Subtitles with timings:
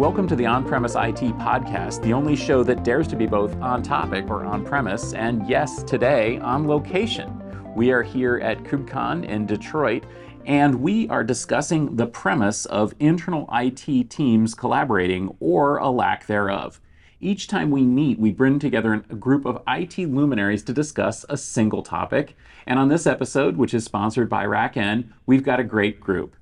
[0.00, 3.54] Welcome to the On Premise IT podcast, the only show that dares to be both
[3.60, 7.42] on topic or on premise, and yes, today on location.
[7.76, 10.04] We are here at KubeCon in Detroit,
[10.46, 16.80] and we are discussing the premise of internal IT teams collaborating or a lack thereof.
[17.20, 21.36] Each time we meet, we bring together a group of IT luminaries to discuss a
[21.36, 22.38] single topic.
[22.66, 26.36] And on this episode, which is sponsored by RackN, we've got a great group.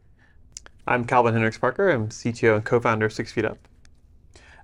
[0.88, 1.90] I'm Calvin Hendryx-Parker.
[1.90, 3.58] I'm CTO and co-founder of Six Feet Up.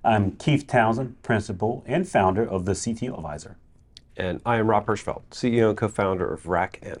[0.03, 3.57] I'm Keith Townsend, principal and founder of the CTO Advisor.
[4.17, 6.97] And I am Rob Hirschfeld, CEO and co-founder of RackN.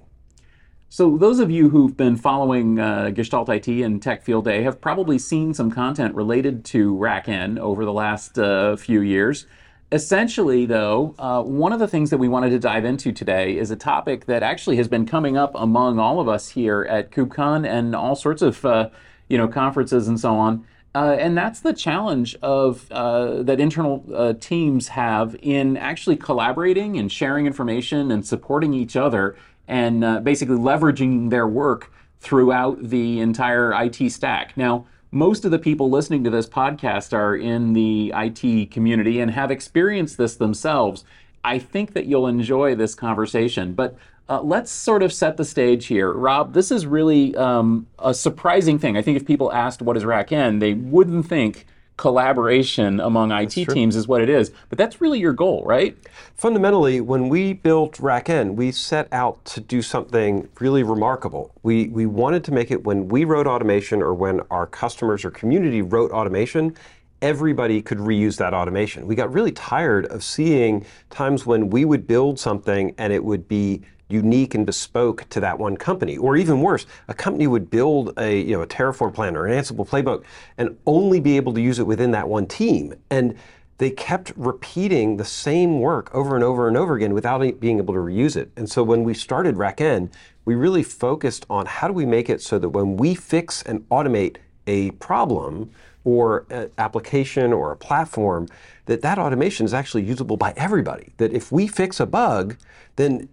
[0.89, 4.79] So those of you who've been following uh, Gestalt IT and Tech Field Day have
[4.79, 9.47] probably seen some content related to RackN over the last uh, few years.
[9.91, 13.71] Essentially, though, uh, one of the things that we wanted to dive into today is
[13.71, 17.67] a topic that actually has been coming up among all of us here at KubeCon
[17.67, 18.89] and all sorts of uh,
[19.29, 20.65] you know, conferences and so on.
[20.95, 26.97] Uh, and that's the challenge of uh, that internal uh, teams have in actually collaborating
[26.97, 29.35] and sharing information and supporting each other
[29.67, 34.55] and uh, basically leveraging their work throughout the entire IT stack.
[34.55, 39.31] Now, most of the people listening to this podcast are in the IT community and
[39.31, 41.03] have experienced this themselves.
[41.43, 43.73] I think that you'll enjoy this conversation.
[43.73, 46.11] But uh, let's sort of set the stage here.
[46.11, 48.97] Rob, this is really um, a surprising thing.
[48.97, 51.65] I think if people asked what is RackN, they wouldn't think
[51.97, 54.51] collaboration among IT teams is what it is.
[54.69, 55.97] But that's really your goal, right?
[56.35, 61.53] Fundamentally, when we built RackN, we set out to do something really remarkable.
[61.63, 65.31] We, we wanted to make it when we wrote automation or when our customers or
[65.31, 66.75] community wrote automation,
[67.21, 69.07] everybody could reuse that automation.
[69.07, 73.47] We got really tired of seeing times when we would build something and it would
[73.47, 76.17] be unique and bespoke to that one company.
[76.17, 79.57] Or even worse, a company would build a, you know, a Terraform plan or an
[79.57, 80.23] Ansible playbook
[80.57, 82.93] and only be able to use it within that one team.
[83.09, 83.35] And
[83.77, 87.93] they kept repeating the same work over and over and over again without being able
[87.93, 88.51] to reuse it.
[88.55, 90.11] And so when we started RackN,
[90.45, 93.81] we really focused on how do we make it so that when we fix and
[93.89, 95.71] automate a problem
[96.05, 98.47] or an application or a platform,
[98.85, 101.11] that that automation is actually usable by everybody.
[101.17, 102.55] That if we fix a bug,
[102.95, 103.27] then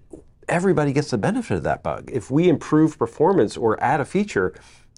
[0.48, 2.10] everybody gets the benefit of that bug.
[2.12, 4.54] If we improve performance or add a feature,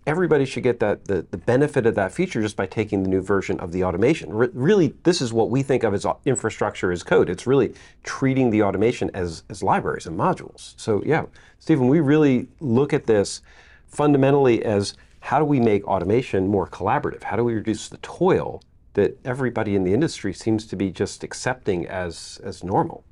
[0.07, 3.21] everybody should get that the, the benefit of that feature just by taking the new
[3.21, 4.33] version of the automation.
[4.33, 7.31] really, this is what we think of as uh, infrastructure as code.
[7.31, 10.75] It's really treating the automation as, as libraries and modules.
[10.77, 11.25] So yeah,
[11.59, 13.41] Stephen, we really look at this
[13.87, 17.23] fundamentally as how do we make automation more collaborative?
[17.23, 18.63] How do we reduce the toil
[18.93, 23.05] that everybody in the industry seems to be just accepting as, as normal?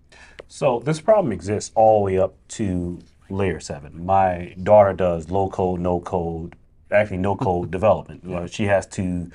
[0.52, 2.98] So this problem exists all the way up to
[3.30, 4.04] layer seven.
[4.04, 6.56] My daughter does low code, no code,
[6.90, 8.22] actually no code development.
[8.22, 9.30] You know, she has to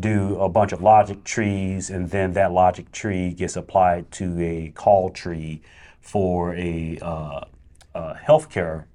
[0.00, 4.72] do a bunch of logic trees, and then that logic tree gets applied to a
[4.74, 5.60] call tree
[6.00, 7.44] for a, uh,
[7.94, 8.86] a healthcare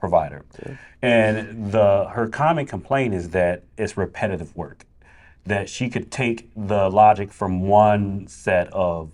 [0.00, 0.44] provider.
[1.00, 4.84] And the her common complaint is that it's repetitive work.
[5.46, 9.12] That she could take the logic from one set of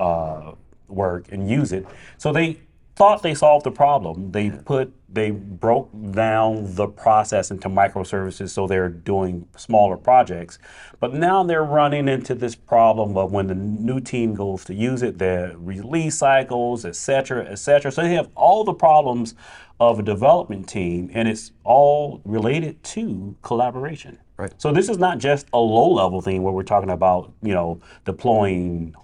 [0.00, 0.54] uh,
[0.90, 1.86] work and use it.
[2.18, 2.60] So they
[2.96, 4.30] thought they solved the problem.
[4.30, 10.58] They put they broke down the process into microservices so they're doing smaller projects.
[11.00, 15.02] But now they're running into this problem of when the new team goes to use
[15.02, 17.90] it, their release cycles, et cetera, et cetera.
[17.90, 19.34] So they have all the problems
[19.80, 24.18] of a development team, and it's all related to collaboration.
[24.36, 24.52] Right.
[24.58, 27.80] So this is not just a low level thing where we're talking about, you know,
[28.04, 28.94] deploying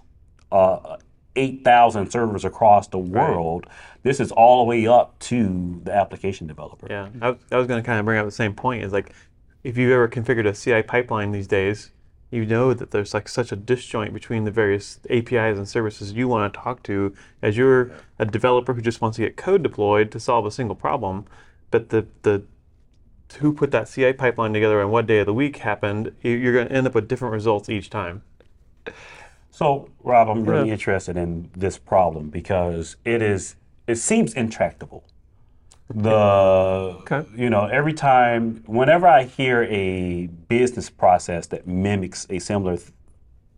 [0.51, 0.97] uh,
[1.37, 3.65] 8,000 servers across the world.
[3.67, 3.75] Right.
[4.03, 6.87] This is all the way up to the application developer.
[6.89, 8.83] Yeah, I, I was going to kind of bring up the same point.
[8.83, 9.13] Is like,
[9.63, 11.91] if you've ever configured a CI pipeline these days,
[12.31, 16.27] you know that there's like such a disjoint between the various APIs and services you
[16.27, 20.11] want to talk to as you're a developer who just wants to get code deployed
[20.11, 21.25] to solve a single problem,
[21.71, 22.43] but the the
[23.39, 26.67] who put that CI pipeline together and what day of the week happened, you're going
[26.67, 28.23] to end up with different results each time.
[29.57, 30.73] So, Rob, I'm really yeah.
[30.73, 33.55] interested in this problem because it is
[33.87, 35.03] it seems intractable.
[35.89, 36.11] The
[37.01, 37.25] okay.
[37.35, 42.77] you know every time whenever I hear a business process that mimics a similar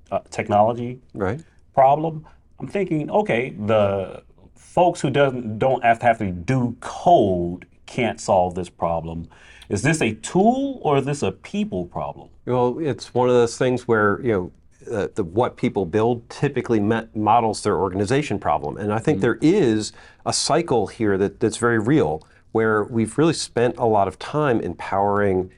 [0.09, 1.43] uh, technology right.
[1.73, 2.25] problem,
[2.59, 4.23] I'm thinking, okay, the
[4.55, 9.27] folks who doesn't don't have to have to do code can't solve this problem.
[9.67, 12.29] Is this a tool or is this a people problem?
[12.45, 14.51] Well, it's one of those things where you know
[14.91, 18.77] uh, the, what people build typically met, models their organization problem.
[18.77, 19.21] And I think mm-hmm.
[19.21, 19.91] there is
[20.25, 24.59] a cycle here that, that's very real where we've really spent a lot of time
[24.61, 25.51] empowering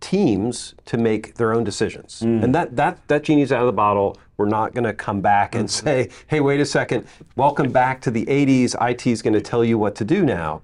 [0.00, 2.20] teams to make their own decisions.
[2.44, 4.18] And that, that, that genie's out of the bottle.
[4.36, 7.06] We're not going to come back and say, hey, wait a second,
[7.36, 8.74] welcome back to the 80s.
[8.90, 10.62] IT is going to tell you what to do now.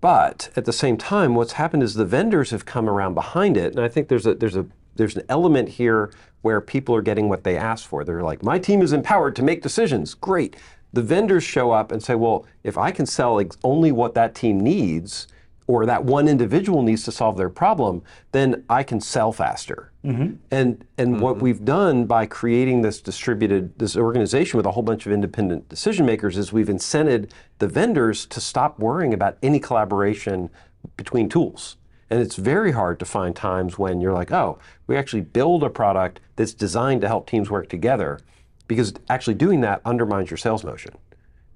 [0.00, 3.72] But at the same time, what's happened is the vendors have come around behind it,
[3.76, 4.66] and I think there's a there's a
[4.96, 6.12] there's an element here
[6.42, 8.04] where people are getting what they asked for.
[8.04, 10.14] They're like, my team is empowered to make decisions.
[10.14, 10.56] Great.
[10.92, 14.34] The vendors show up and say, well, if I can sell ex- only what that
[14.34, 15.28] team needs,
[15.66, 18.02] or that one individual needs to solve their problem,
[18.32, 19.92] then I can sell faster.
[20.04, 20.34] Mm-hmm.
[20.50, 21.20] And and mm-hmm.
[21.20, 25.68] what we've done by creating this distributed this organization with a whole bunch of independent
[25.68, 30.50] decision makers is we've incented the vendors to stop worrying about any collaboration
[30.96, 31.76] between tools.
[32.12, 35.70] And it's very hard to find times when you're like, oh, we actually build a
[35.70, 38.20] product that's designed to help teams work together,
[38.68, 40.92] because actually doing that undermines your sales motion.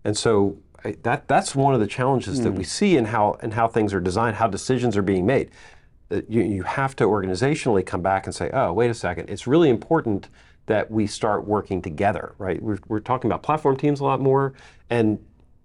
[0.03, 2.69] And so I- that that's one of the challenges that we hmm.
[2.79, 5.51] see in how and how things are designed, how decisions are being made.
[6.09, 9.69] You, you have to organizationally come back and say, oh, wait a second, it's really
[9.69, 10.31] important
[10.65, 12.63] that we start working together, right?
[12.63, 14.55] We're, we're talking about platform teams a lot more,
[14.89, 15.19] and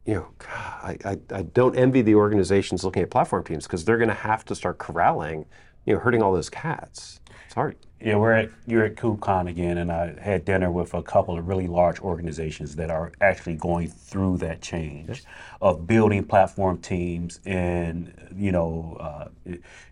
[0.06, 3.98] you know, I, I, I don't envy the organizations looking at platform teams because they're
[3.98, 5.46] going to have to start corralling,
[5.86, 7.20] you know, hurting all those cats.
[7.46, 7.76] It's hard.
[8.00, 11.48] Yeah, we're at you're at KubeCon again, and I had dinner with a couple of
[11.48, 15.24] really large organizations that are actually going through that change
[15.62, 19.28] of building platform teams, and you know, uh,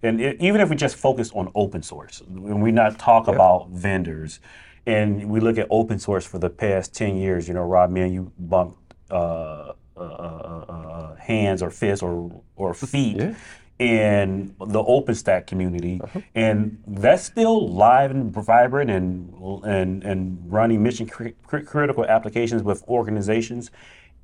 [0.02, 3.70] and it, even if we just focus on open source, when we not talk about
[3.70, 4.40] vendors,
[4.88, 8.02] and we look at open source for the past ten years, you know, Rob, me
[8.02, 9.74] and you bumped uh,
[10.04, 13.36] uh, uh, uh, hands or fists or or feet
[13.80, 16.02] in the OpenStack community,
[16.36, 22.84] and that's still live and vibrant and and and running mission cri- critical applications with
[22.88, 23.72] organizations,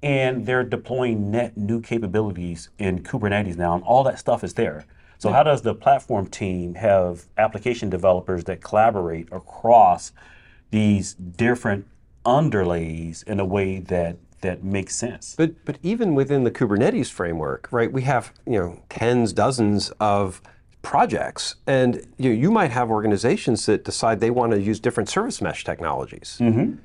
[0.04, 4.86] and they're deploying net new capabilities in Kubernetes now, and all that stuff is there.
[5.18, 10.12] So how does the platform team have application developers that collaborate across
[10.72, 11.88] these different
[12.26, 15.36] underlays in a way that that makes sense?
[15.38, 17.92] But but even within the Kubernetes framework, right?
[17.92, 20.42] We have you know tens, dozens of
[20.86, 25.10] projects, and you know, you might have organizations that decide they want to use different
[25.10, 26.76] service mesh technologies, mm-hmm.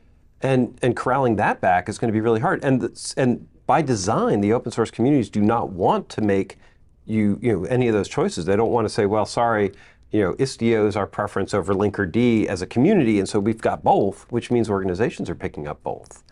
[0.41, 2.65] and and corralling that back is going to be really hard.
[2.65, 6.59] And the, and by design, the open source communities do not want to make
[7.05, 8.47] you you know any of those choices.
[8.47, 9.73] They don't want to say, well, sorry.
[10.12, 13.85] You know, Istio is our preference over Linkerd as a community, and so we've got
[13.85, 16.25] both, which means organizations are picking up both.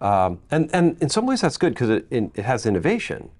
[0.00, 3.30] Um, and, and in some ways that's good because it, it, it has innovation.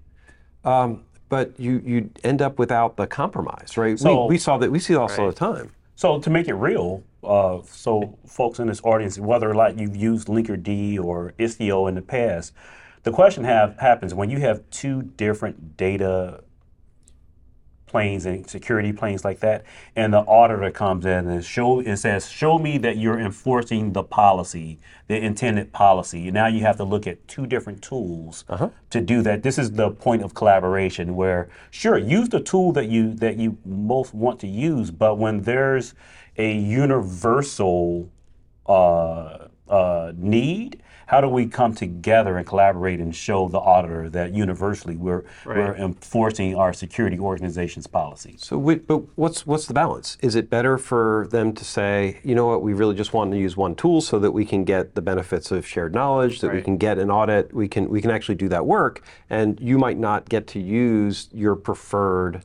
[0.65, 3.99] Um, but you, you end up without the compromise, right?
[3.99, 5.71] So- we, we saw that we see this all the time.
[5.95, 10.27] So to make it real, uh, so folks in this audience, whether like you've used
[10.27, 12.53] Linkerd or Istio in the past,
[13.03, 16.43] the question have happens when you have two different data
[17.87, 19.63] planes and security planes like that,
[19.95, 24.03] and the auditor comes in and show and says, "Show me that you're enforcing the
[24.03, 28.45] policy, the intended policy." And Now you have to look at two different tools
[28.89, 29.43] to do that.
[29.43, 33.57] This is the point of collaboration, where sure, use the tool that you that you
[33.65, 35.93] most want to use, but when there's
[36.37, 38.09] a universal
[38.67, 40.81] uh, uh, need.
[41.07, 45.73] How do we come together and collaborate and show the auditor that universally we're we're
[45.75, 48.43] enforcing our security organization's policies?
[48.43, 50.17] So, we, but what's what's the balance?
[50.21, 53.37] Is it better for them to say, you know what, we really just want to
[53.37, 56.61] use one tool so that we can get the benefits of shared knowledge, that we
[56.61, 59.97] can get an audit, we can we can actually do that work, and you might
[59.97, 62.43] not get to use your preferred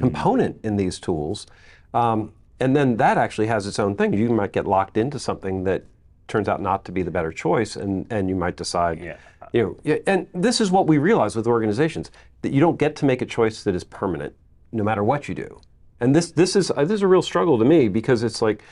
[0.00, 1.46] component in these tools,
[1.94, 4.12] um, and then that actually has its own thing.
[4.12, 5.84] You might get locked into something that
[6.28, 9.00] turns out not to be the better choice, and and you might decide.
[9.00, 9.16] Yeah.
[9.52, 12.10] You know, and this is what we realize with organizations
[12.40, 14.34] that you don't get to make a choice that is permanent,
[14.72, 15.60] no matter what you do.
[16.00, 18.62] And this this is uh, this is a real struggle to me because it's like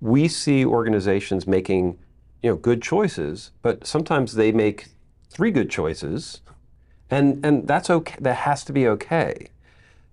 [0.00, 1.98] we see organizations making
[2.42, 4.88] you know good choices, but sometimes they make
[5.30, 6.42] three good choices,
[7.10, 8.16] and and that's okay.
[8.20, 9.48] That has to be okay.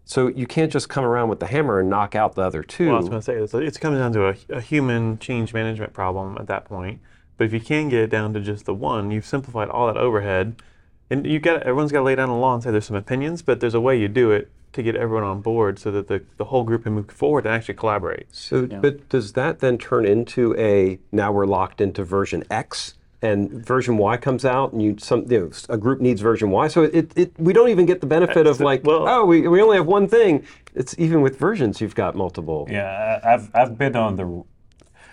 [0.06, 2.88] So you can't just come around with the hammer and knock out the other two.
[2.88, 5.54] Well, I was going to say it's, it's coming down to a, a human change
[5.54, 7.00] management problem at that point.
[7.38, 9.98] But if you can get it down to just the one, you've simplified all that
[9.98, 10.62] overhead,
[11.10, 13.42] and you got everyone's got to lay down the law and say there's some opinions,
[13.42, 16.24] but there's a way you do it to get everyone on board so that the,
[16.38, 18.28] the whole group can move forward and actually collaborate.
[18.32, 23.66] So, but does that then turn into a now we're locked into version X and
[23.66, 26.68] version Y comes out and you some you know, a group needs version Y.
[26.68, 29.62] So it, it we don't even get the benefit of like well- oh we, we
[29.62, 30.46] only have one thing.
[30.74, 32.68] It's even with versions you've got multiple.
[32.70, 34.44] Yeah, I've I've been on the,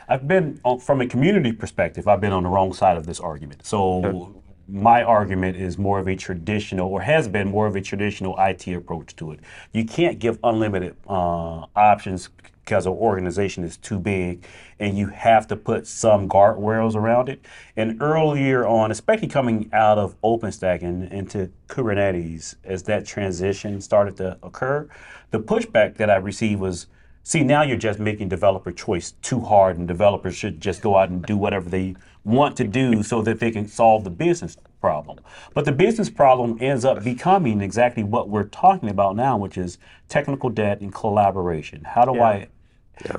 [0.09, 2.09] I've been on, from a community perspective.
[2.09, 3.67] I've been on the wrong side of this argument.
[3.67, 4.35] So
[4.69, 8.69] my argument is more of a traditional, or has been more of a traditional IT
[8.69, 9.41] approach to it.
[9.73, 12.29] You can't give unlimited uh, options
[12.69, 14.45] because an organization is too big,
[14.79, 17.41] and you have to put some guardrails around it.
[17.79, 24.19] And earlier on, especially coming out of OpenStack and into Kubernetes, as that transition started
[24.19, 24.87] to occur,
[25.31, 26.89] the pushback that I received was
[27.25, 31.11] See, now you're just making developer choice too hard, and developers should just go out
[31.11, 31.95] and do whatever they
[32.25, 35.19] want to do so that they can solve the business problem.
[35.53, 39.77] But the business problem ends up becoming exactly what we're talking about now, which is
[40.09, 41.85] technical debt and collaboration.
[41.85, 42.25] How do Yeah.
[42.25, 42.49] I,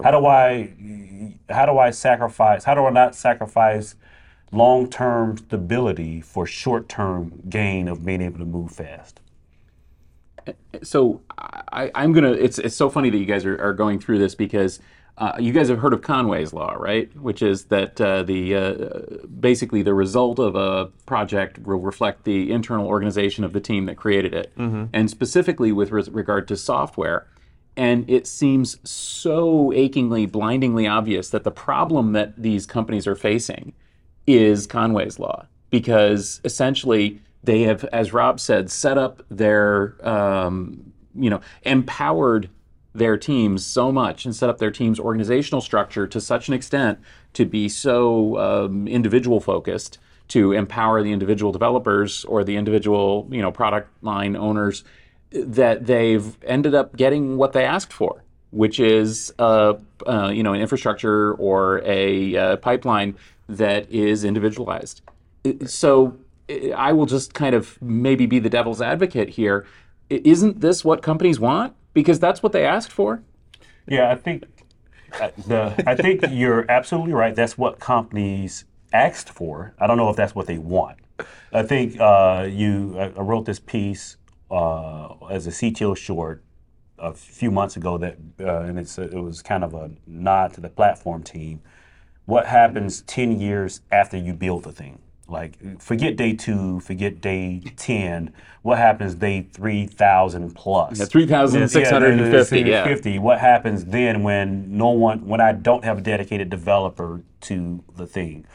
[0.04, 0.74] how do I,
[1.50, 2.64] how do I sacrifice?
[2.64, 3.96] How do I not sacrifice
[4.52, 9.20] long-term stability for short-term gain of being able to move fast?
[10.82, 12.32] so I, I'm gonna.
[12.32, 14.80] It's it's so funny that you guys are, are going through this because
[15.18, 17.14] uh, you guys have heard of Conway's law, right?
[17.18, 22.52] Which is that uh, the uh, basically the result of a project will reflect the
[22.52, 24.52] internal organization of the team that created it,
[24.94, 27.28] and specifically with res- regard to software.
[27.80, 33.72] And it seems so achingly, blindingly obvious that the problem that these companies are facing
[34.28, 41.30] is Conway's law because essentially they have, as Rob said, set up their, um, you
[41.30, 42.50] know, empowered
[42.94, 47.00] their teams so much and set up their team's organizational structure to such an extent
[47.32, 53.42] to be so um, individual focused to empower the individual developers or the individual, you
[53.42, 54.84] know, product line owners
[55.32, 59.74] that they've ended up getting what they asked for, which is uh,
[60.08, 63.16] uh, you know an infrastructure or a uh, pipeline
[63.48, 65.02] that is individualized.
[65.66, 66.18] So
[66.76, 69.66] I will just kind of maybe be the devil's advocate here.
[70.10, 71.76] Isn't this what companies want?
[71.94, 73.22] Because that's what they asked for.
[73.88, 74.44] Yeah, I think
[75.20, 77.36] uh, the I think you're absolutely right.
[77.36, 79.74] That's what companies asked for.
[79.80, 80.98] I don't know if that's what they want.
[81.52, 82.98] I think uh, you.
[83.00, 84.18] I wrote this piece
[84.52, 86.44] uh, as a CTO short
[86.98, 90.54] a few months ago that, uh, and it's a, it was kind of a nod
[90.54, 91.62] to the platform team.
[92.26, 95.00] What happens ten years after you build the thing?
[95.28, 98.34] Like, forget day two, forget day ten.
[98.64, 101.00] What happens day three thousand plus?
[101.00, 102.84] Yeah, 3,650, yeah.
[102.84, 103.20] 50.
[103.20, 108.08] What happens then when no one, when I don't have a dedicated developer to the
[108.08, 108.46] thing?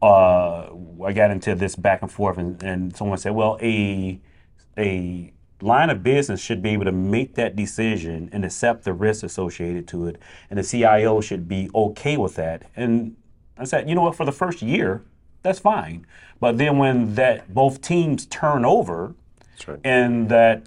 [0.00, 0.70] Uh,
[1.04, 4.20] I got into this back and forth, and, and someone said, "Well, a
[4.76, 9.22] a line of business should be able to make that decision and accept the risks
[9.22, 13.16] associated to it, and the CIO should be okay with that." And
[13.56, 14.16] I said, "You know what?
[14.16, 15.02] For the first year,
[15.42, 16.06] that's fine,
[16.40, 19.14] but then when that both teams turn over,
[19.66, 19.78] right.
[19.84, 20.64] and that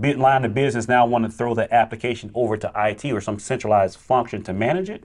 [0.00, 3.38] bit line of business now want to throw the application over to IT or some
[3.38, 5.04] centralized function to manage it.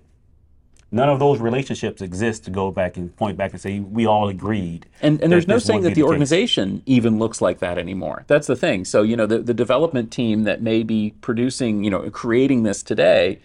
[0.94, 4.30] None of those relationships exist to go back and point back and say we all
[4.30, 4.86] agreed.
[5.02, 8.26] And, and there's no saying that the case." organization even looks like that anymore.
[8.28, 8.86] That's the thing.
[8.86, 12.84] So, you know, the, the development team that may be producing, you know, creating this
[12.84, 13.40] today,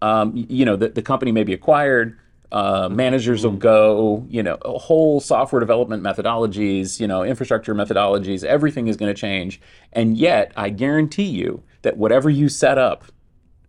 [0.00, 2.16] um, you know, the, the company may be acquired.
[2.52, 8.44] Uh, managers will go, you know, a whole software development methodologies, you know, infrastructure methodologies,
[8.44, 9.60] everything is going to change.
[9.92, 13.06] And yet, I guarantee you that whatever you set up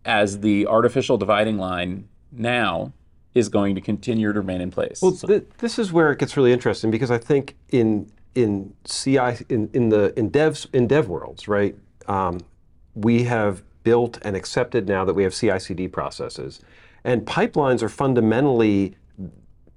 [0.06, 2.94] as the artificial dividing line now
[3.36, 5.02] is going to continue to remain in place.
[5.02, 9.46] Well, th- this is where it gets really interesting because I think in in CI
[9.50, 11.75] in, in the in devs in dev worlds, right?
[12.08, 12.40] Um,
[12.96, 16.60] we have built and accepted now that we have CI/CD processes,
[17.04, 18.96] and pipelines are fundamentally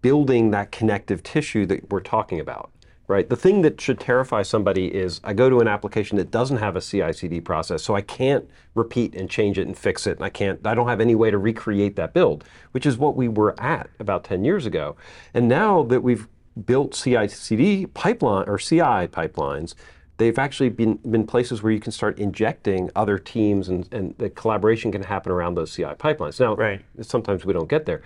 [0.02, 2.70] building that connective tissue that we're talking about.
[3.08, 3.28] Right.
[3.28, 6.74] The thing that should terrify somebody is I go to an application that doesn't have
[6.74, 10.28] a CI/CD process, so I can't repeat and change it and fix it, and I
[10.28, 10.66] can't.
[10.66, 13.88] I don't have any way to recreate that build, which is what we were at
[14.00, 14.96] about 10 years ago.
[15.32, 16.26] And now that we've
[16.64, 19.74] built CI/CD pipeline or CI pipelines,
[20.16, 24.30] they've actually been been places where you can start injecting other teams, and and the
[24.30, 26.40] collaboration can happen around those CI pipelines.
[26.40, 26.80] Now, Right.
[27.02, 28.02] sometimes we don't get there.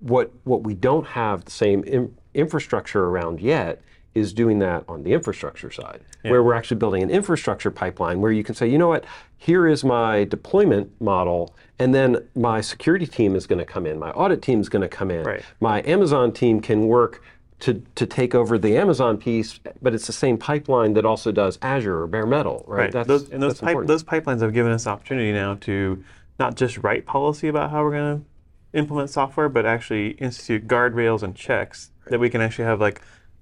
[0.00, 3.82] What what we don't have the same in, infrastructure around yet
[4.18, 8.32] is doing that on the infrastructure side, where we're actually building an infrastructure pipeline where
[8.32, 9.04] you can say, you know what,
[9.36, 13.98] here is my deployment model, and then my security team is going to come in,
[13.98, 15.42] my audit team is going to come in, Right.
[15.60, 17.22] my Amazon team can work
[17.60, 21.58] to, to take over the Amazon piece, but it's the same pipeline that also does
[21.62, 22.94] Azure or bare metal, right?
[22.94, 23.06] Right.
[23.06, 26.04] those, and those, that's pipe, those pipelines have given us the opportunity now to
[26.38, 31.22] not just write policy about how we're going to implement software, but actually institute guardrails
[31.22, 33.00] and checks that we can actually have like,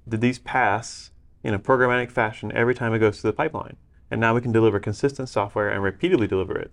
[0.08, 1.10] did these pass
[1.42, 3.76] in a programmatic fashion every time it goes through the pipeline?
[4.10, 6.70] And now we can deliver consistent software and repeatedly deliver it.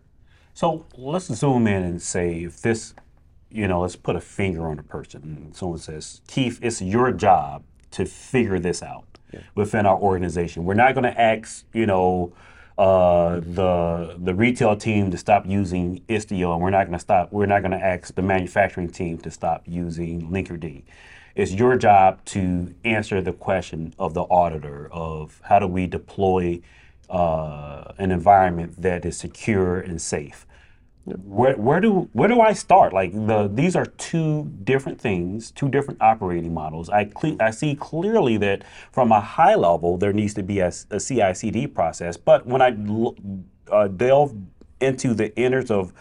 [0.54, 2.94] So let's zoom in and say if this,
[3.50, 5.22] you know, let's put a finger on a person.
[5.24, 9.20] And someone says, Keith, it's your job to figure this out
[9.56, 10.66] within our organization.
[10.66, 12.34] We're not going to ask, you know,
[12.78, 17.32] uh, the the retail team to stop using Istio, and we're not going to stop.
[17.32, 20.84] We're not going to ask the manufacturing team to stop using Linkerd.
[21.36, 26.62] It's your job to answer the question of the auditor of how do we deploy
[27.10, 30.46] uh, an environment that is secure and safe.
[31.06, 32.94] Where, where do where do I start?
[32.94, 36.90] Like the these are two different things, two different operating models.
[36.90, 40.72] I cle- I see clearly that from a high level there needs to be a,
[40.92, 43.16] a CI/CD process, but when I l-
[43.70, 44.34] uh, delve
[44.80, 45.92] into the innards of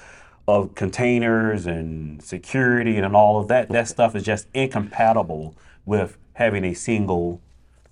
[0.49, 6.65] of containers and security and all of that, that stuff is just incompatible with having
[6.65, 7.41] a single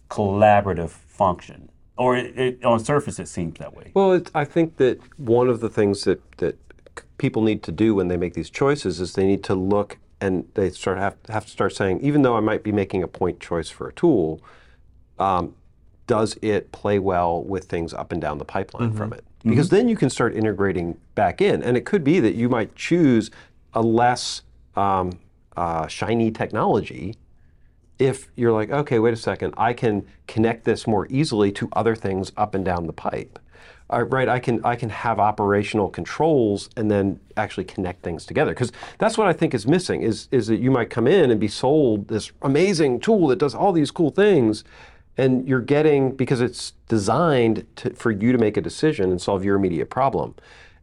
[0.08, 1.70] collaborative function.
[1.96, 3.92] Or it, it, on surface, it seems that way.
[3.94, 6.58] Well, it, I think that one of the things that, that
[7.18, 10.46] people need to do when they make these choices is they need to look and
[10.54, 13.40] they start have, have to start saying, even though I might be making a point
[13.40, 14.40] choice for a tool,
[15.18, 15.54] um,
[16.06, 19.24] does it play well with things up and down the pipeline from it?
[19.42, 22.74] Because then you can start integrating back in, and it could be that you might
[22.76, 23.30] choose
[23.72, 24.42] a less
[24.76, 25.18] um,
[25.56, 27.16] uh, shiny technology
[28.00, 31.94] if you're like, okay, wait a second, I can connect this more easily to other
[31.94, 33.38] things up and down the pipe.
[33.92, 38.52] Uh, right, I can I can have operational controls and then actually connect things together.
[38.52, 41.40] Because that's what I think is missing is is that you might come in and
[41.40, 44.64] be sold this amazing tool that does all these cool things,
[45.16, 49.44] and you're getting because it's designed to, for you to make a decision and solve
[49.44, 50.34] your immediate problem,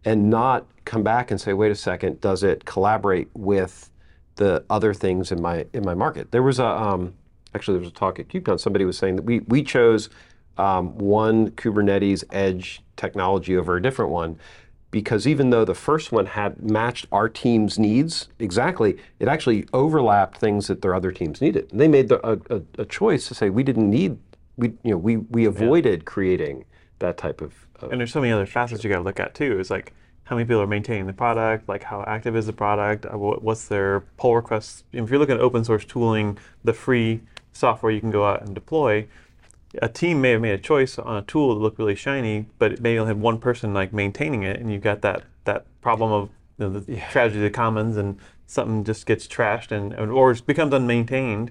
[0.05, 3.89] and not come back and say, wait a second, does it collaborate with
[4.37, 6.31] the other things in my in my market.
[6.31, 7.13] There was a um,
[7.53, 8.59] actually there was a talk at KubeCon.
[8.59, 10.09] Somebody was saying that we we chose
[10.57, 14.39] um, one Kubernetes edge technology over a different one
[14.91, 20.37] because even though the first one had matched our team's needs exactly, it actually overlapped
[20.37, 21.71] things that their other teams needed.
[21.71, 24.17] And they made the, a, a, a choice to say we didn't need
[24.57, 26.65] we you know we we avoided creating
[26.99, 27.53] that type of.
[27.79, 29.59] of And there's so many other facets you got to look at too.
[29.59, 33.05] Is like how many people are maintaining the product, like how active is the product,
[33.05, 34.83] uh, what's their pull requests.
[34.91, 37.21] If you're looking at open source tooling, the free
[37.53, 39.07] software you can go out and deploy,
[39.81, 42.71] a team may have made a choice on a tool that looked really shiny, but
[42.71, 46.11] it may only have one person like maintaining it, and you've got that that problem
[46.11, 50.33] of you know, the tragedy of the commons, and something just gets trashed and or
[50.35, 51.49] becomes unmaintained.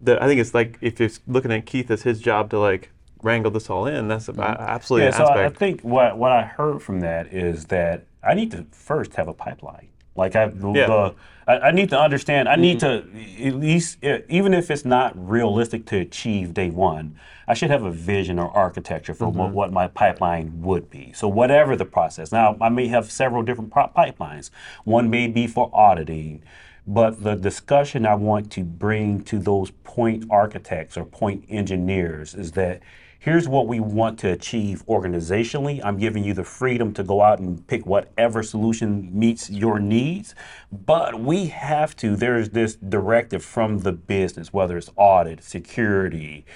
[0.00, 2.90] That I think it's like if you're looking at Keith as his job to like
[3.22, 4.40] wrangle this all in, that's a- mm-hmm.
[4.40, 8.04] absolutely Yeah, an so I- I think what what I heard from that is that
[8.22, 9.88] I need to first have a pipeline.
[10.14, 10.86] Like I, the, Yeah.
[10.86, 11.14] the-
[11.46, 12.48] I, I need to understand.
[12.48, 13.42] I need mm-hmm.
[13.42, 17.18] to at least, even if it's not realistic to achieve day one,
[17.48, 19.54] I should have a vision or architecture for what, mm-hmm.
[19.54, 21.12] what my pipeline would be.
[21.12, 22.30] So whatever the process.
[22.30, 24.50] Now I may have several different pipelines.
[24.84, 26.42] One may be for auditing.
[26.86, 32.52] But the discussion I want to bring to those point architects or point engineers is
[32.52, 32.80] that
[33.20, 35.80] here's what we want to achieve organizationally.
[35.84, 40.34] I'm giving you the freedom to go out and pick whatever solution meets your needs.
[40.72, 46.46] But we have to, there's this directive from the business, whether it's audit, security,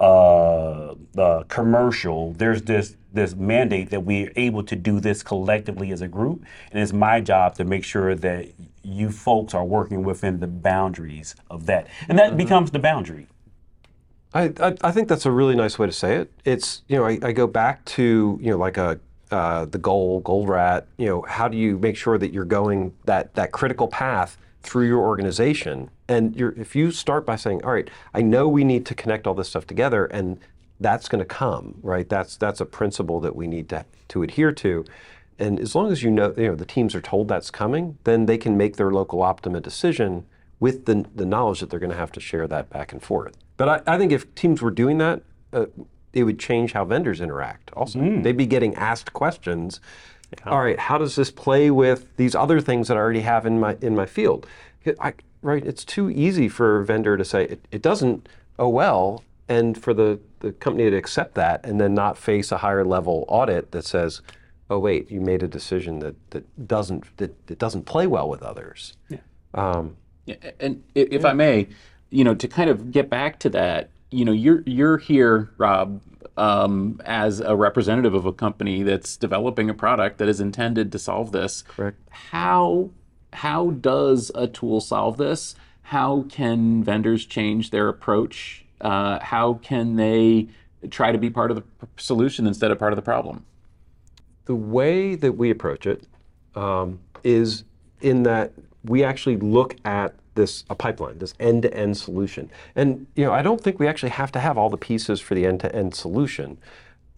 [0.00, 6.00] uh, uh, commercial, there's this this mandate that we're able to do this collectively as
[6.00, 8.48] a group, and it's my job to make sure that
[8.82, 13.28] you folks are working within the boundaries of that, and that becomes the boundary.
[14.34, 16.32] I, I, I think that's a really nice way to say it.
[16.44, 18.98] It's you know I, I go back to you know like a
[19.30, 20.84] uh, the goal Goldratt.
[20.98, 24.86] You know how do you make sure that you're going that that critical path through
[24.88, 25.88] your organization?
[26.08, 29.34] And if you start by saying, all right, I know we need to connect all
[29.34, 30.38] this stuff together, and
[30.80, 32.08] that's going to come right.
[32.08, 34.84] That's that's a principle that we need to to adhere to.
[35.38, 38.26] And as long as you know you know the teams are told that's coming, then
[38.26, 40.26] they can make their local Optima decision
[40.58, 43.36] with the, the knowledge that they're going to have to share that back and forth.
[43.56, 45.66] But I, I think if teams were doing that, uh,
[46.12, 47.98] it would change how vendors interact also.
[48.22, 49.80] They'd be getting asked questions.
[50.46, 53.60] All right, how does this play with these other things that I already have in
[53.60, 54.46] my in my field?
[55.00, 58.28] I, right, it's too easy for a vendor to say it, it doesn't.
[58.58, 62.58] Oh well, and for the, the company to accept that and then not face a
[62.58, 64.22] higher level audit that says,
[64.70, 68.42] oh wait, you made a decision that, that doesn't that, that doesn't play well with
[68.42, 68.94] others.
[69.54, 71.68] Um, Yeah, and i- if I may,
[72.14, 76.00] you know, to kind of get back to that, you know, you're you're here, Rob,
[76.36, 80.98] um, as a representative of a company that's developing a product that is intended to
[80.98, 81.62] solve this.
[81.62, 81.98] Correct.
[82.10, 82.90] How
[83.32, 85.54] how does a tool solve this?
[85.82, 88.64] How can vendors change their approach?
[88.80, 90.48] Uh, how can they
[90.90, 91.64] try to be part of the
[91.96, 93.44] solution instead of part of the problem?
[94.46, 96.06] the way that we approach it
[96.54, 97.64] um, is
[98.00, 98.52] in that
[98.84, 102.50] we actually look at this a pipeline, this end-to-end solution.
[102.74, 105.34] And you know, I don't think we actually have to have all the pieces for
[105.34, 106.58] the end-to-end solution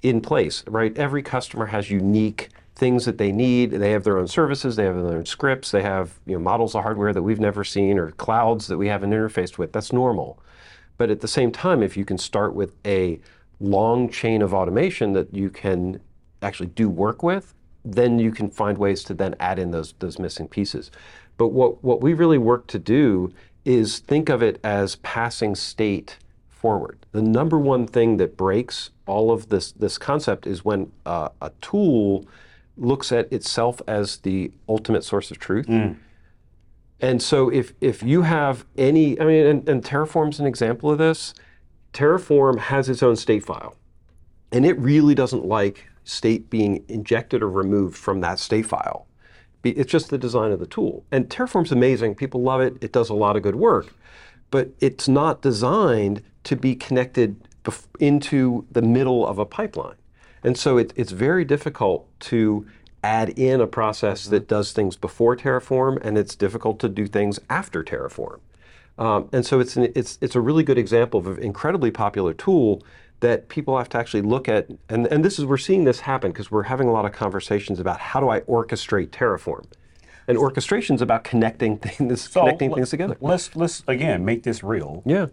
[0.02, 0.96] in place, right?
[0.96, 3.70] Every customer has unique things that they need.
[3.70, 6.74] They have their own services, they have their own scripts, they have you know, models
[6.74, 9.72] of hardware that we've never seen or clouds that we haven't interfaced with.
[9.72, 10.38] That's normal.
[10.98, 13.18] But at the same time, if you can start with a
[13.61, 16.00] long chain of automation that you can
[16.42, 20.18] actually do work with, then you can find ways to then add in those those
[20.18, 20.90] missing pieces.
[21.37, 23.33] But what, what we really work to do
[23.64, 26.18] is think of it as passing state
[26.49, 27.05] forward.
[27.12, 31.51] The number one thing that breaks all of this this concept is when uh, a
[31.61, 32.25] tool
[32.77, 35.66] looks at itself as the ultimate source of truth.
[37.01, 40.99] And so if if you have any, I mean, and, and Terraform's an example of
[40.99, 41.35] this.
[41.92, 43.75] Terraform has its own state file,
[44.53, 49.07] and it really doesn't like state being injected or removed from that state file.
[49.64, 51.05] It's just the design of the tool.
[51.11, 52.14] And Terraform's amazing.
[52.14, 52.77] People love it.
[52.81, 53.92] It does a lot of good work,
[54.51, 57.49] but it's not designed to be connected
[57.99, 59.97] into the middle of a pipeline.
[60.45, 62.66] And so it, it's very difficult to
[63.03, 67.40] add in a process that does things before Terraform, and it's difficult to do things
[67.51, 68.40] after Terraform.
[68.99, 72.33] Um, and so it's, an, it's, it's a really good example of an incredibly popular
[72.33, 72.83] tool
[73.20, 74.68] that people have to actually look at.
[74.88, 77.81] And, and this is, we're seeing this happen because we're having a lot of conversations
[77.81, 79.66] about how do I orchestrate Terraform?
[80.29, 83.16] And orchestration is about connecting things, So, connecting let- things together.
[83.20, 85.02] Let's let's again make this real.
[85.07, 85.26] Yeah.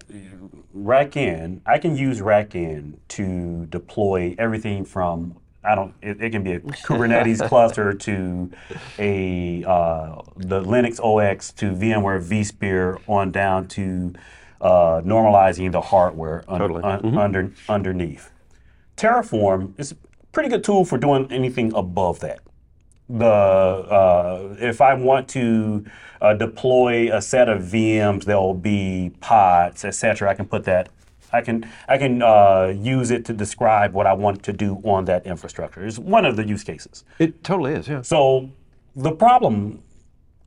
[0.76, 5.94] RackN, I can use RackN to deploy everything from I don't.
[6.02, 8.52] It, it can be a Kubernetes cluster to
[9.00, 14.14] a uh, the Linux OX to VMware vSphere on down to
[14.64, 16.82] uh, normalizing the hardware un- Totally.
[16.84, 18.32] un- under underneath.
[18.98, 19.96] Terraform is a
[20.32, 22.40] pretty good tool for doing anything above that
[23.10, 25.86] the uh, if I want to
[26.22, 30.30] uh, deploy a set of VMs, there will be pods, etc.
[30.32, 30.90] I can put that.
[31.34, 35.06] I can I can uh, use it to describe what I want to do on
[35.06, 35.86] that infrastructure.
[35.86, 37.04] It's one of the use cases.
[37.20, 38.02] It totally is, yeah.
[38.04, 38.50] So
[38.96, 39.84] the problem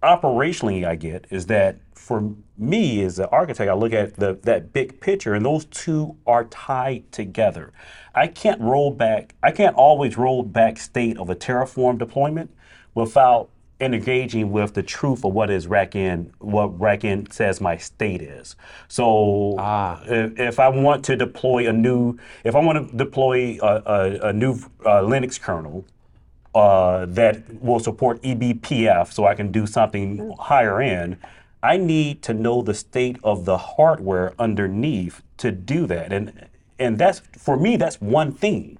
[0.03, 4.73] operationally I get is that for me as an architect, I look at the that
[4.73, 7.73] big picture and those two are tied together.
[8.14, 12.55] I can't roll back, I can't always roll back state of a Terraform deployment
[12.95, 18.23] without engaging with the truth of what is RackN, what rack RackN says my state
[18.23, 18.55] is.
[18.87, 19.57] So
[20.07, 24.29] if, if I want to deploy a new, if I want to deploy a, a,
[24.29, 24.53] a new
[24.85, 25.85] uh, Linux kernel,
[26.55, 31.19] uh, that will support eBPF so I can do something higher end,
[31.67, 36.13] I need to know the state of the hardware underneath to do that.
[36.13, 36.49] And
[36.79, 38.79] and that's for me that's one thing.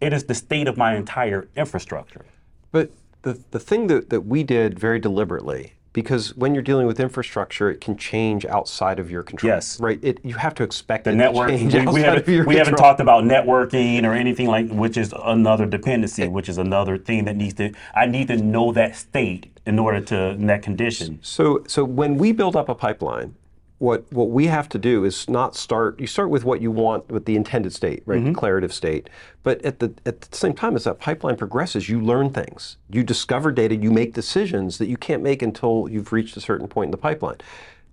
[0.00, 2.24] It is the state of my entire infrastructure.
[2.70, 6.98] But the, the thing that, that we did very deliberately, because when you're dealing with
[7.00, 9.52] infrastructure, it can change outside of your control.
[9.52, 9.78] Yes.
[9.78, 9.98] Right?
[10.02, 12.28] It, you have to expect The it network to we, change we outside haven't, of
[12.28, 16.58] your we haven't talked about networking or anything like which is another dependency, which is
[16.58, 20.46] another thing that needs to I need to know that state in order to in
[20.46, 21.18] that condition.
[21.22, 23.34] So, so when we build up a pipeline,
[23.82, 25.98] what what we have to do is not start.
[25.98, 28.32] You start with what you want, with the intended state, right, mm-hmm.
[28.32, 29.10] declarative state.
[29.42, 33.02] But at the at the same time, as that pipeline progresses, you learn things, you
[33.02, 36.88] discover data, you make decisions that you can't make until you've reached a certain point
[36.88, 37.38] in the pipeline.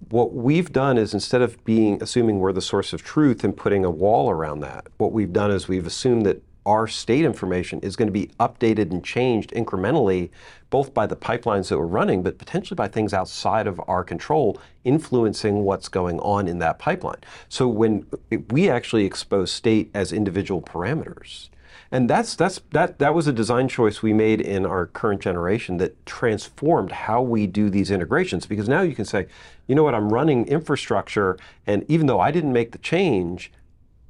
[0.09, 3.83] What we've done is instead of being assuming we're the source of truth and putting
[3.83, 7.95] a wall around that, what we've done is we've assumed that our state information is
[7.95, 10.29] going to be updated and changed incrementally,
[10.69, 14.59] both by the pipelines that we're running, but potentially by things outside of our control,
[14.83, 17.19] influencing what's going on in that pipeline.
[17.47, 18.05] So when
[18.49, 21.49] we actually expose state as individual parameters.
[21.91, 25.77] And that's that's that that was a design choice we made in our current generation
[25.77, 29.25] that transformed how we do these integrations because now you can say,
[29.65, 33.51] you know what, I'm running infrastructure and even though I didn't make the change,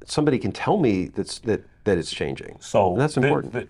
[0.04, 2.56] somebody can tell me that's that that it's changing.
[2.60, 3.52] So And that's th- important.
[3.52, 3.68] th-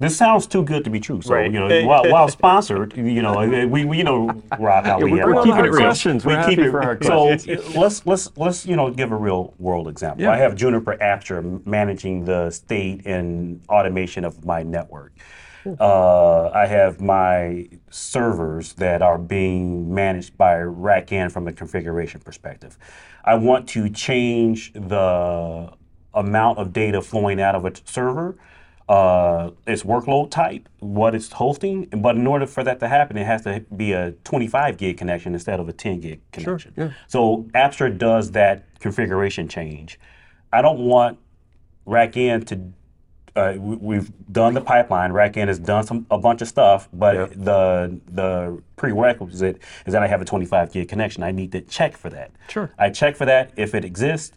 [0.00, 1.20] this sounds too good to be true.
[1.22, 1.50] So Right.
[1.52, 5.18] you know, while, while sponsored, you know, we, we you know, Rob, how we we're
[5.18, 5.80] have bringing our- keeping it so real.
[5.86, 6.24] questions.
[6.24, 7.24] We're happy for our So
[7.78, 10.22] let's let's let's you know give a real world example.
[10.22, 10.30] Yeah.
[10.32, 15.14] I have Juniper Apstra managing the state and automation of my network.
[15.80, 22.78] Uh, I have my servers that are being managed by RackN from a configuration perspective.
[23.24, 25.70] I want to change the
[26.18, 28.36] amount of data flowing out of a server,
[28.88, 31.84] uh, its workload type, what it's hosting.
[31.86, 35.34] But in order for that to happen, it has to be a 25 gig connection
[35.34, 36.94] instead of a 10 gig connection.
[37.06, 39.98] So Apstra does that configuration change.
[40.52, 41.18] I don't want
[41.86, 42.72] RackN to
[43.36, 45.12] uh, we, we've done the pipeline.
[45.12, 47.26] RackN has done some a bunch of stuff, but Yeah.
[47.36, 51.22] the the prerequisite is that I have a 25 gig connection.
[51.22, 52.32] I need to check for that.
[52.48, 52.72] Sure.
[52.78, 54.36] I check for that if it exists,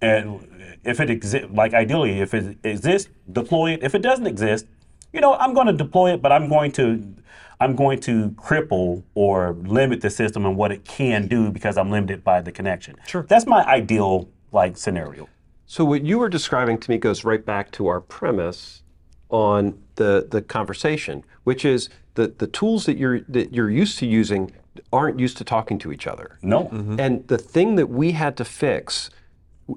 [0.00, 3.82] and if it exists, like ideally, if it exists, deploy it.
[3.82, 4.66] If it doesn't exist,
[5.12, 7.14] you know, I'm going to deploy it, but I'm going to
[7.60, 11.90] I'm going to cripple or limit the system and what it can do because I'm
[11.90, 12.96] limited by the connection.
[13.06, 13.24] Sure.
[13.28, 15.28] That's my ideal like scenario.
[15.66, 18.82] So what you were describing to me goes right back to our premise
[19.28, 24.06] on the the conversation, which is the the tools that you're that you're used to
[24.06, 24.52] using
[24.92, 26.38] aren't used to talking to each other.
[26.42, 26.68] No.
[26.98, 29.10] And the thing that we had to fix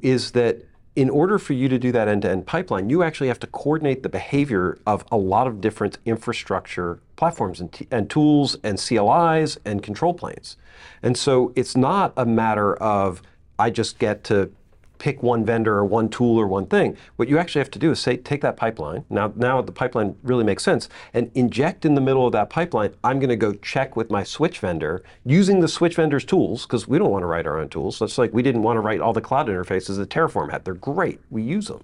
[0.01, 3.47] is that in order for you to do that end-to-end pipeline, you actually have to
[3.47, 8.77] coordinate the behavior of a lot of different infrastructure platforms and, t- and tools and
[8.77, 10.57] CLIs and control planes.
[11.01, 13.21] And so it's not a matter of
[13.57, 14.51] I just get to
[14.99, 16.97] pick one vendor or one tool or one thing.
[17.15, 19.05] What you actually have to do is say, take that pipeline.
[19.09, 22.93] Now, now the pipeline really makes sense, and inject in the middle of that pipeline.
[23.03, 26.87] I'm going to go check with my switch vendor using the switch vendor's tools because
[26.87, 27.99] we don't want to write our own tools.
[27.99, 30.65] That's like we didn't want to write all the cloud interfaces that Terraform had.
[30.65, 31.19] They're great.
[31.29, 31.83] We use them.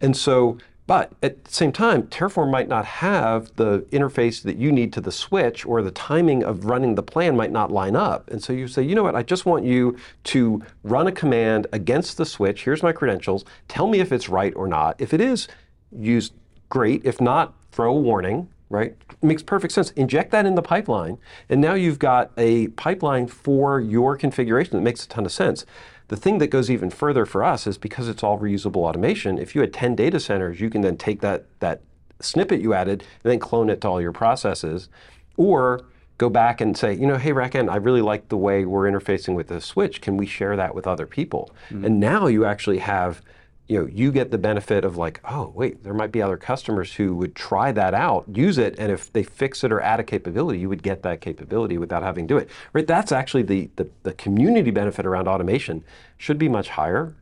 [0.00, 4.70] And so, but at the same time, Terraform might not have the interface that you
[4.70, 8.30] need to the switch, or the timing of running the plan might not line up.
[8.30, 11.66] And so you say, you know what, I just want you to run a command
[11.72, 12.64] against the switch.
[12.64, 13.44] Here's my credentials.
[13.68, 15.00] Tell me if it's right or not.
[15.00, 15.48] If it is,
[15.90, 16.32] use
[16.68, 17.02] great.
[17.04, 18.48] If not, throw a warning.
[18.70, 18.96] Right?
[19.22, 19.90] Makes perfect sense.
[19.92, 21.18] Inject that in the pipeline,
[21.48, 25.64] and now you've got a pipeline for your configuration that makes a ton of sense.
[26.08, 29.38] The thing that goes even further for us is because it's all reusable automation.
[29.38, 31.80] If you had 10 data centers, you can then take that that
[32.20, 34.88] snippet you added and then clone it to all your processes,
[35.36, 35.84] or
[36.16, 39.34] go back and say, you know, hey RackN, I really like the way we're interfacing
[39.34, 40.00] with the switch.
[40.00, 41.50] Can we share that with other people?
[41.70, 41.84] Mm-hmm.
[41.84, 43.20] And now you actually have,
[43.66, 46.94] you know, you get the benefit of like, oh wait, there might be other customers
[46.94, 50.02] who would try that out, use it, and if they fix it or add a
[50.02, 52.50] capability, you would get that capability without having to do it.
[52.74, 52.86] Right?
[52.86, 55.82] That's actually the the, the community benefit around automation
[56.18, 57.14] should be much higher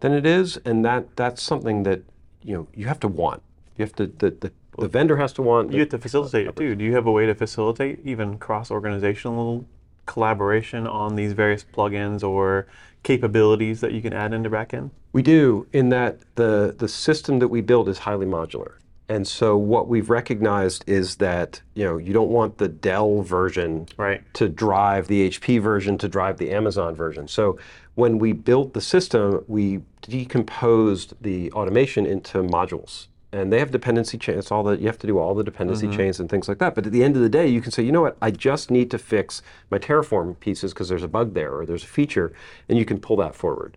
[0.00, 2.02] than it is, and that that's something that
[2.42, 3.42] you know you have to want.
[3.76, 5.72] You have to the the, the vendor has to want.
[5.72, 6.74] You have to facilitate it too.
[6.74, 9.66] Do you have a way to facilitate even cross-organizational
[10.06, 12.66] collaboration on these various plugins or
[13.04, 14.90] capabilities that you can add into RackN?
[15.12, 18.72] We do, in that the, the system that we build is highly modular.
[19.08, 23.86] And so what we've recognized is that you know you don't want the Dell version
[23.98, 24.22] Right.
[24.34, 27.28] to drive the HP version to drive the Amazon version.
[27.28, 27.58] So
[27.96, 33.08] when we built the system, we decomposed the automation into modules.
[33.34, 34.52] And they have dependency chains.
[34.52, 36.76] All that you have to do all the dependency chains and things like that.
[36.76, 38.70] But at the end of the day, you can say, you know what, I just
[38.70, 39.42] need to fix
[39.72, 42.32] my Terraform pieces because there's a bug there or there's a feature,
[42.68, 43.76] and you can pull that forward.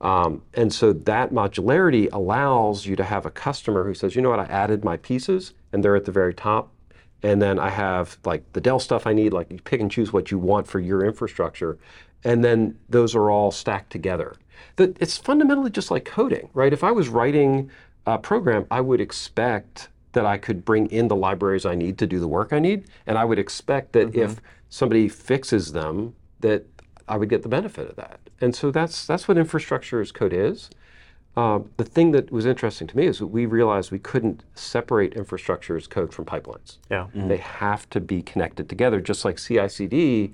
[0.00, 4.30] Um, and so that modularity allows you to have a customer who says, you know
[4.30, 6.72] what, I added my pieces and they're at the very top.
[7.22, 10.12] And then I have like the Dell stuff I need, like you pick and choose
[10.12, 11.78] what you want for your infrastructure.
[12.24, 14.36] And then those are all stacked together.
[14.76, 16.72] That it's fundamentally just like coding, right?
[16.72, 17.70] If I was writing
[18.06, 22.06] a program, I would expect that I could bring in the libraries I need to
[22.06, 22.86] do the work I need.
[23.06, 24.46] And I would expect that if mm-hmm.
[24.70, 26.64] somebody fixes them, that
[27.08, 28.20] I would get the benefit of that.
[28.40, 30.70] And so that's that's what infrastructure as code is.
[31.36, 35.12] Um, the thing that was interesting to me is that we realized we couldn't separate
[35.12, 36.78] infrastructure as code from pipelines.
[36.90, 37.08] Yeah.
[37.14, 37.28] Mm-hmm.
[37.28, 40.32] They have to be connected together, just like CI/CD,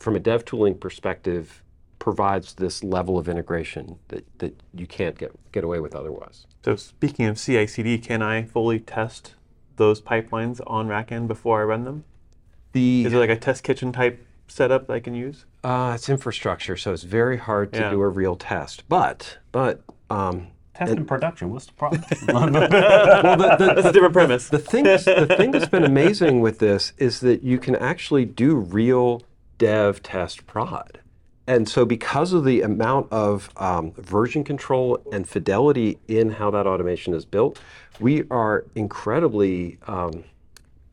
[0.00, 1.62] from a dev tooling perspective,
[2.00, 6.46] provides this level of integration that, that you can't get get away with otherwise.
[6.62, 9.34] So speaking of CI/CD, can I fully test
[9.76, 12.04] those pipelines on RackN before I run them?
[12.72, 15.46] The Is it like a test kitchen type setup that I can use?
[15.64, 17.90] uh, it's infrastructure, so it's very hard to Yeah.
[17.90, 18.84] do a real test.
[18.88, 21.50] But but um, Test in production.
[21.50, 22.02] What's the problem?
[22.28, 24.48] well, the, the, That's a different premise.
[24.48, 28.54] The thing, the thing that's been amazing with this is that you can actually do
[28.56, 29.22] real
[29.58, 31.00] dev test prod.
[31.46, 36.66] And so, because of the amount of um, version control and fidelity in how that
[36.66, 37.58] automation is built,
[37.98, 40.24] we are incredibly, um,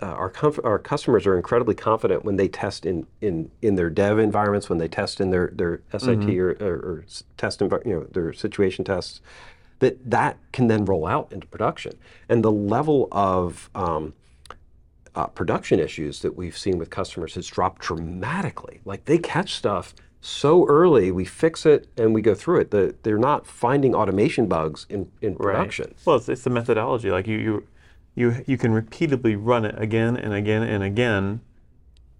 [0.01, 3.89] uh, our, comf- our customers are incredibly confident when they test in, in, in their
[3.89, 7.05] dev environments, when they test in their, their SIT or, or, or
[7.35, 9.21] test, envi- you know, their situation tests,
[9.79, 11.93] that that can then roll out into production.
[12.29, 14.13] And the level of um,
[15.13, 18.81] uh, production issues that we've seen with customers has dropped dramatically.
[18.85, 22.71] Like they catch stuff so early, we fix it and we go through it.
[22.71, 25.95] The, they're not finding automation bugs in, in production.
[26.05, 27.11] Well, it's, it's the methodology.
[27.11, 27.67] Like you, you,
[28.15, 31.41] you, you can repeatedly run it again and again and again,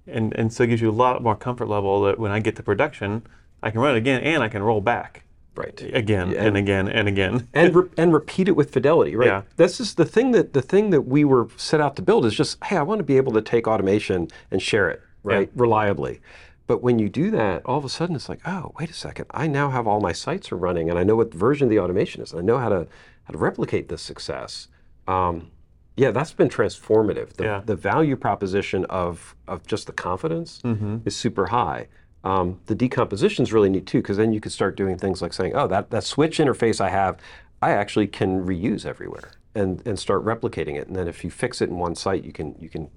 [0.05, 2.55] and and so it gives you a lot more comfort level that when I get
[2.57, 3.23] to production,
[3.63, 5.23] I can run it again and I can roll back.
[5.55, 5.81] Right.
[5.81, 7.47] again and again and again.
[7.51, 9.25] and re- and repeat it with fidelity, right?
[9.25, 9.41] Yeah.
[9.55, 12.35] This is the thing that the thing that we were set out to build is
[12.35, 16.21] just, hey, I want to be able to take automation and share it, right, reliably.
[16.67, 19.25] But when you do that, all of a sudden it's like, oh, wait a second,
[19.31, 21.79] I now have all my sites are running, and I know what version of the
[21.79, 22.31] automation is.
[22.33, 22.87] And I know how to
[23.23, 24.67] how to replicate this success.
[25.07, 25.51] Um,
[25.97, 27.33] yeah, that's been transformative.
[27.33, 27.61] The, Yeah.
[27.65, 30.61] the value proposition of of just the confidence
[31.05, 31.87] is super high.
[32.23, 35.31] Um, the decomposition is really neat too, because then you could start doing things like
[35.33, 37.17] saying, "Oh, that that switch interface I have,
[37.61, 40.87] I actually can reuse everywhere," and and start replicating it.
[40.87, 42.89] And then if you fix it in one site, you can you can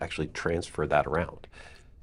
[0.00, 1.46] actually transfer that around.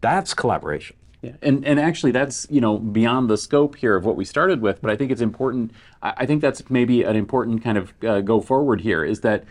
[0.02, 0.96] That's collaboration.
[1.26, 4.62] Yeah, and and actually that's you know beyond the scope here of what we started
[4.62, 5.72] with, but I think it's important.
[6.04, 9.44] I, think that's maybe an important kind of uh, go forward here is that.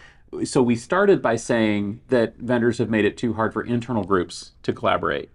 [0.45, 4.53] So we started by saying that vendors have made it too hard for internal groups
[4.65, 5.31] to collaborate.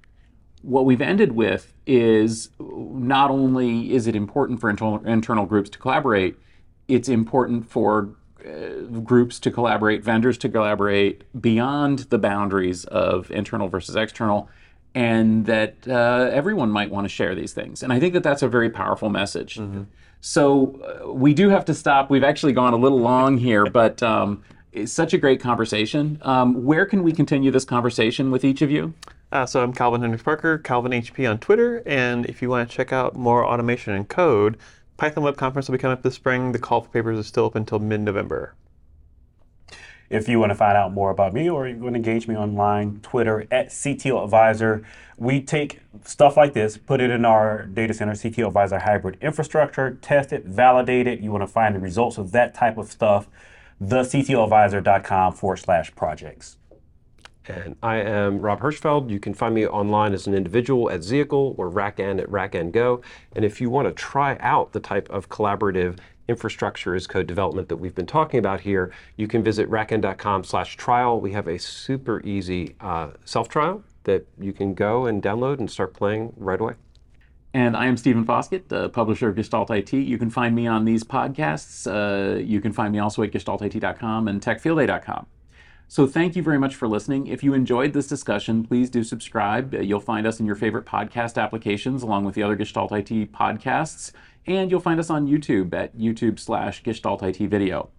[0.62, 5.80] What we've ended with is not only is it important for internal, internal groups to
[5.80, 6.38] collaborate,
[6.90, 8.10] it's important for
[8.46, 14.50] uh, groups to collaborate, vendors to collaborate beyond the boundaries of internal versus external,
[14.96, 17.84] and that uh, everyone might want to share these things.
[17.84, 19.60] And I think that that's a very powerful message.
[20.22, 22.10] So uh, we do have to stop.
[22.10, 26.20] We've actually gone a little long here, but um, it's such a great conversation.
[26.24, 28.94] Um, where can we continue this conversation with each of you?
[29.32, 32.92] Uh, so I'm Calvin Hendryx-Parker, Calvin HP on Twitter, and if you want to check
[32.92, 34.58] out more automation and code,
[34.98, 36.52] Python Web Conference will be coming up this spring.
[36.52, 38.56] The call for papers is still open until mid-November.
[40.10, 42.36] If you want to find out more about me or you want to engage me
[42.36, 44.84] online, Twitter at CTO Advisor.
[45.18, 50.00] We take stuff like this, put it in our data center, CTO Advisor hybrid infrastructure,
[50.02, 51.20] test it, validate it.
[51.20, 53.28] You want to find the results of that type of stuff,
[53.82, 56.58] thectoadvisor.com forward slash projects.
[57.48, 59.10] And I am Rob Hirschfeld.
[59.10, 63.02] You can find me online as an individual at Zehicle or RackN at RackN Go.
[63.36, 65.98] And if you want to try out the type of collaborative
[66.30, 70.78] infrastructure as code development that we've been talking about here, you can visit rackn.com slash
[70.78, 71.20] trial.
[71.20, 75.94] We have a super easy uh, self-trial that you can go and download and start
[75.94, 76.76] playing right away.
[77.54, 79.92] And I am Stephen Foskett, the publisher of Gestalt IT.
[79.94, 81.88] You can find me on these podcasts.
[81.88, 85.26] Uh, you can find me also at gestaltit.com and techfieldday.com.
[85.92, 87.26] So thank you very much for listening.
[87.26, 89.74] If you enjoyed this discussion, please do subscribe.
[89.74, 93.32] Uh, You'll find us in your favorite podcast applications along with the other Gestalt IT
[93.34, 94.12] podcasts.
[94.46, 97.90] And you'll find us on YouTube at YouTube slash Gestalt IT video.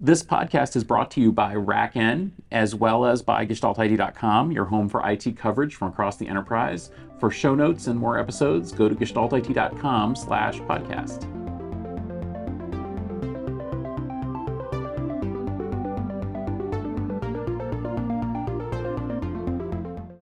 [0.00, 4.88] This podcast is brought to you by RackN as well as by GestaltIT.com, your home
[4.88, 6.90] for IT coverage from across the enterprise.
[7.20, 11.57] For show notes and more episodes, go to GestaltIT.com slash podcast.